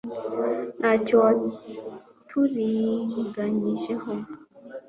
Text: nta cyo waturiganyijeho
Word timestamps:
nta 0.79 0.91
cyo 1.05 1.15
waturiganyijeho 1.23 4.11